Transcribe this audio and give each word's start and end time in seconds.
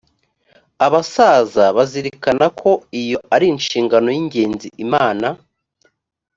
abasaza 0.85 1.63
bazirikana 1.77 2.45
ko 2.59 2.71
iyo 3.01 3.19
ari 3.35 3.45
inshingano 3.53 4.07
y 4.15 4.17
ingenzi 4.23 4.67
imana 4.85 5.27